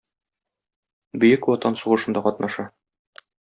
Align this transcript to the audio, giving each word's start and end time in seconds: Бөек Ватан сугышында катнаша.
Бөек 1.25 1.47
Ватан 1.51 1.79
сугышында 1.85 2.27
катнаша. 2.29 2.67